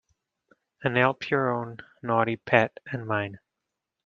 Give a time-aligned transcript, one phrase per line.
[0.83, 3.37] And help your own naughty pet and mine.